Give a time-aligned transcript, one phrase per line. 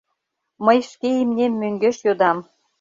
[0.65, 2.37] Мый шке имнем мӧҥгеш йодам.